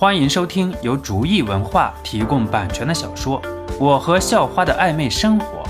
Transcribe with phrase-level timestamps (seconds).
[0.00, 3.42] 欢迎收听由竹意文化提供版权的小说
[3.80, 5.64] 《我和校花的暧昧生活》，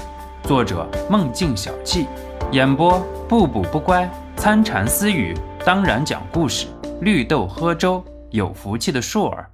[0.46, 2.06] 作者梦境小憩，
[2.52, 4.06] 演播不补不乖、
[4.36, 6.66] 参禅私语，当然讲故事，
[7.00, 9.50] 绿豆喝粥，有福气的硕儿。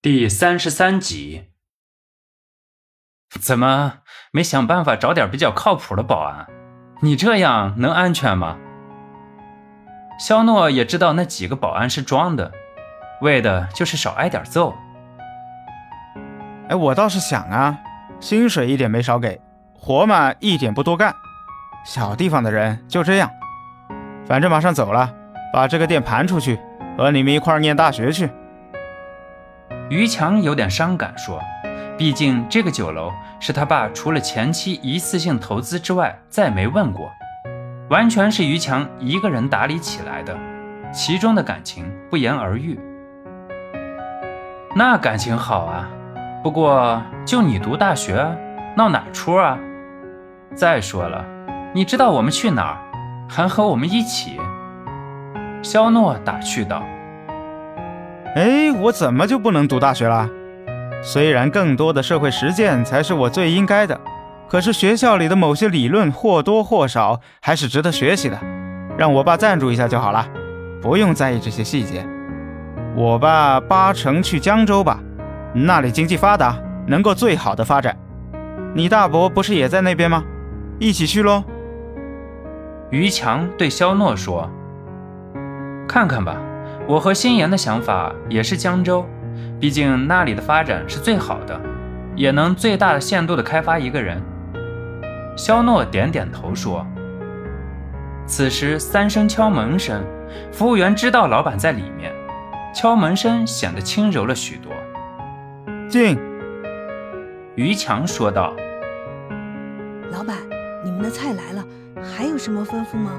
[0.00, 1.48] 第三十三集，
[3.38, 3.98] 怎么
[4.32, 6.46] 没想办法找点比较靠谱的保安？
[7.02, 8.56] 你这样能安全吗？
[10.18, 12.50] 肖诺也知道那几个保安是装的，
[13.20, 14.74] 为的就是少挨点揍。
[16.68, 17.78] 哎，我倒是想啊，
[18.20, 19.40] 薪水一点没少给，
[19.72, 21.14] 活嘛一点不多干，
[21.84, 23.30] 小地方的人就这样。
[24.26, 25.12] 反正马上走了，
[25.52, 26.58] 把这个店盘出去，
[26.98, 28.28] 和你们一块儿念大学去。
[29.88, 31.40] 于强有点伤感说
[31.96, 37.08] ：“毕竟这个酒楼是他爸除了前期一次性投资之外，再没问过。”
[37.88, 40.36] 完全是于强一个人打理起来的，
[40.92, 42.76] 其中的感情不言而喻。
[44.78, 45.88] 那感情好啊，
[46.42, 48.22] 不过就你读大学，
[48.76, 49.58] 闹哪出啊？
[50.54, 51.24] 再说了，
[51.72, 52.76] 你知道我们去哪儿，
[53.26, 54.38] 还和我们一起。
[55.62, 56.82] 肖诺打趣道
[58.36, 60.28] ：“哎，我怎么就不能读大学了？
[61.02, 63.98] 虽然更多的社会实践才是我最应该的。”
[64.46, 68.38] 可是学校里的某些理论或多或少还是值得学习的，
[68.98, 70.26] 让我爸赞助一下就好了，
[70.82, 72.06] 不用在意这些细节。
[72.96, 74.98] 我爸八成去江州吧，
[75.52, 77.94] 那里经济发达，能够最好的发展。
[78.74, 80.24] 你大伯不是也在那边吗？
[80.78, 81.44] 一起去喽。
[82.88, 84.50] 于强对肖诺说
[85.86, 86.38] ：“看看吧，
[86.86, 89.04] 我和心妍的想法也是江州，
[89.60, 91.60] 毕竟那里的发展是最好的，
[92.14, 94.22] 也能最大的限度的开发一个人。”
[95.36, 96.86] 肖诺点点头说
[98.24, 100.02] ：“此时三声敲门声，
[100.50, 102.10] 服务员知道老板在里面，
[102.76, 104.70] 敲门声显得轻柔了许多。”
[105.88, 106.18] 进。
[107.54, 108.54] 于强说道
[110.12, 110.36] ：“老板，
[110.84, 111.64] 你们的菜来了，
[112.02, 113.12] 还有什么吩咐吗？”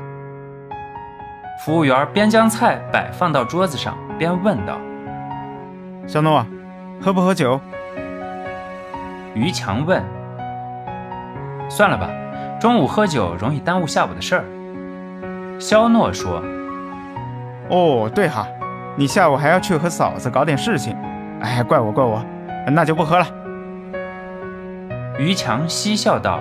[1.66, 4.78] 服务员边将菜摆放到桌子上，边问道
[6.06, 6.45] ：“小诺，
[7.01, 7.59] 喝不喝酒？”
[9.34, 10.03] 于强问。
[11.68, 12.07] 算了吧，
[12.62, 14.45] 中午喝酒容易耽误下午的事儿。
[15.59, 16.44] 肖诺说
[17.69, 18.47] ：“哦，对哈，
[19.00, 20.97] 你下午还要去和嫂子搞点事情。
[21.40, 22.19] 哎，怪我怪我，
[22.72, 23.28] 那就不喝了。”
[25.19, 26.40] 于强嬉笑道。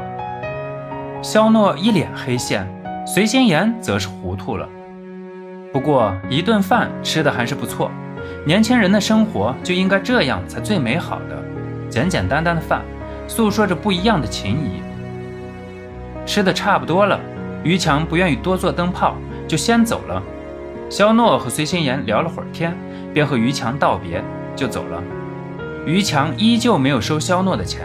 [1.20, 2.66] 肖诺一脸黑线，
[3.06, 4.66] 随心言则是糊涂了。
[5.70, 7.90] 不过一顿饭吃的还是不错，
[8.46, 11.36] 年轻人的生活就应该这样才最美好的，
[11.90, 12.80] 简简单单的饭，
[13.28, 14.80] 诉说着不一样的情谊。
[16.24, 17.20] 吃的差不多了，
[17.62, 19.14] 于强不愿意多做灯泡，
[19.46, 20.22] 就先走了。
[20.88, 22.76] 肖诺和随心言聊了会儿天，
[23.12, 24.22] 便和于强道别，
[24.54, 25.02] 就走了。
[25.84, 27.82] 于强依旧没有收肖诺的钱，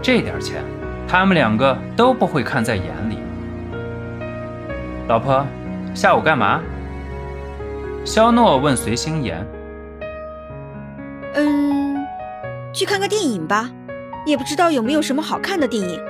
[0.00, 0.62] 这点钱，
[1.06, 3.18] 他们两个都不会看在眼里。
[5.08, 5.44] 老婆，
[5.94, 6.60] 下午干嘛？
[8.04, 9.44] 肖诺问随心言。
[11.34, 11.96] 嗯，
[12.72, 13.68] 去看个电影吧，
[14.24, 16.00] 也不知道有没有什么好看的电影。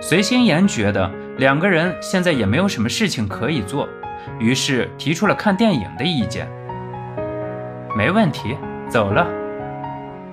[0.00, 3.88] 随心言觉得两个人现在也没有什么事情可以做，
[4.38, 6.48] 于是提出了看电影的意见。
[7.96, 8.56] 没问题，
[8.88, 9.26] 走了。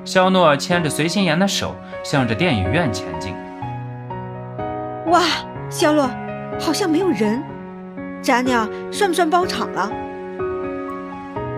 [0.03, 3.33] 肖诺牵着随心妍的手，向着电影院前进。
[5.07, 5.21] 哇，
[5.69, 6.09] 肖诺，
[6.59, 7.43] 好像没有人，
[8.21, 9.89] 咱俩算不算包场了？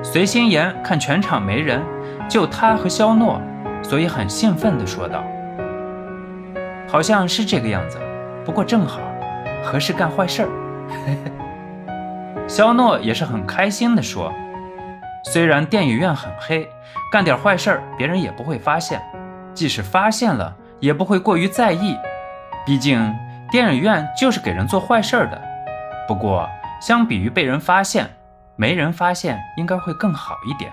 [0.01, 1.81] 随心妍看全场没人，
[2.29, 3.41] 就他和肖诺，
[3.81, 5.23] 所以很兴奋地说道。
[6.87, 7.97] 好像是这个样子，
[8.45, 9.01] 不过正好
[9.61, 10.49] 合适干坏事儿。
[12.47, 14.33] 肖诺也是很开心地说
[15.25, 16.67] ：“虽然电影院很黑，
[17.11, 19.01] 干点坏事儿别人也不会发现，
[19.53, 21.97] 即使发现了也不会过于在意，
[22.65, 23.13] 毕竟
[23.51, 25.41] 电影院就是给人做坏事儿的。
[26.07, 26.49] 不过
[26.79, 28.09] 相比于被人发现，
[28.55, 30.71] 没人发现应该会更好一点。”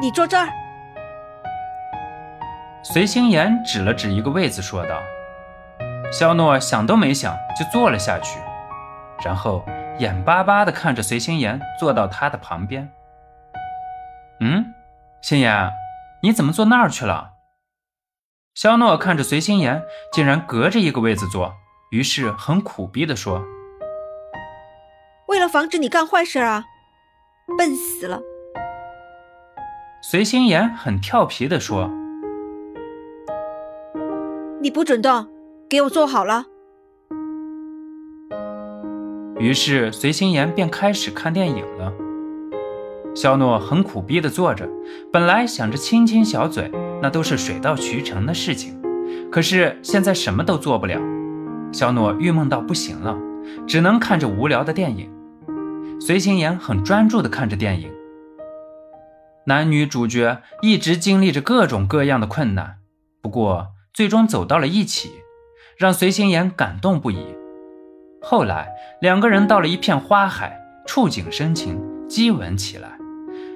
[0.00, 0.48] 你坐这儿。
[2.82, 4.96] 随心言指了指一个位子，说道
[6.10, 8.40] ：“肖诺想都没想就坐了下去，
[9.24, 9.64] 然后
[9.98, 12.90] 眼巴巴地看着随心言坐到他的旁边。
[14.40, 14.72] 嗯，
[15.22, 15.70] 心妍，
[16.22, 17.32] 你怎么坐那儿去了？”
[18.54, 19.82] 肖诺看着随心言
[20.12, 21.54] 竟然隔着一个位子坐，
[21.90, 23.44] 于是很苦逼地说
[25.28, 26.64] ：“为了防止你干坏事啊，
[27.56, 28.20] 笨死了。”
[30.02, 31.90] 随心言很调皮地说。
[34.60, 35.28] 你不准动，
[35.70, 36.44] 给我坐好了。
[39.38, 41.92] 于是随心言便开始看电影了。
[43.14, 44.68] 肖诺很苦逼地坐着，
[45.12, 46.70] 本来想着亲亲小嘴，
[47.02, 48.80] 那都是水到渠成的事情，
[49.30, 51.00] 可是现在什么都做不了。
[51.72, 53.16] 肖诺郁闷到不行了，
[53.66, 55.10] 只能看着无聊的电影。
[56.00, 57.90] 随心言很专注地看着电影。
[59.46, 62.76] 男女主角一直经历着各种各样的困难，
[63.20, 65.10] 不过最终走到了一起，
[65.76, 67.37] 让随心言感动不已。
[68.30, 68.68] 后来
[69.00, 72.90] 两个人到了一片花海，触景生情，激吻起来。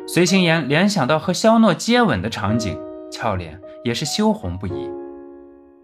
[0.09, 2.81] 随行言联想到和肖诺接吻的场景，
[3.11, 4.89] 俏脸也是羞红不已，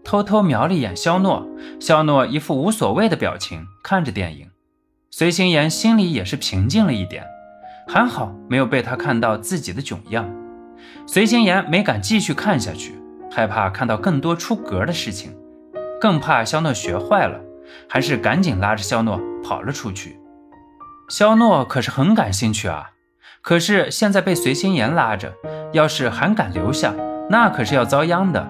[0.03, 1.47] 偷偷瞄了一眼肖诺。
[1.79, 4.49] 肖诺一副无所谓的表情看着电影，
[5.11, 7.23] 随行言心里也是平静了一点，
[7.87, 10.27] 还好没有被他看到自己的囧样。
[11.05, 12.99] 随行言没敢继续看下去，
[13.29, 15.37] 害怕看到更多出格的事情，
[16.01, 17.39] 更怕肖诺学坏了，
[17.89, 20.19] 还是赶紧拉着肖诺跑了出去。
[21.09, 22.91] 肖诺可是很感兴趣啊。
[23.41, 25.33] 可是现在被随心言拉着，
[25.71, 26.93] 要是还敢留下，
[27.29, 28.45] 那可是要遭殃的。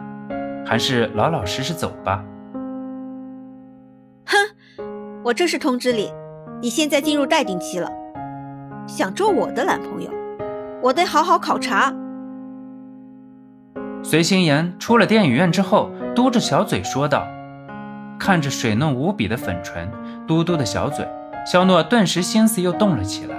[0.66, 2.24] 还是老老实实走吧。
[4.25, 4.36] 哼，
[5.24, 6.12] 我这是通知你，
[6.62, 7.89] 你现在进入待定期了。
[8.88, 10.12] 想做我的男朋友，
[10.81, 11.94] 我得好好考察。
[14.04, 17.27] 随心言出了电影院之后，嘟着小嘴说道
[18.30, 19.92] ：“看着水嫩无比的粉唇，
[20.28, 21.04] 嘟嘟的小嘴，
[21.48, 23.36] 肖诺顿时心思又动了起来。”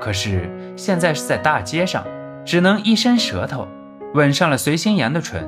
[0.00, 2.02] 可是现在是在大街上，
[2.42, 3.68] 只能一伸舌头
[4.14, 5.46] 吻上了随心言的唇。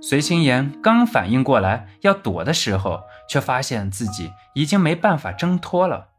[0.00, 6.10] 随心言刚反应过来要躲的时候，却发现自己已经没办法挣脱了。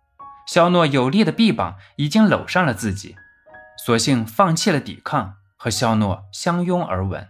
[0.45, 3.15] 肖诺有力的臂膀已经搂上了自己，
[3.85, 7.29] 索性放弃了抵抗，和肖诺相拥而吻。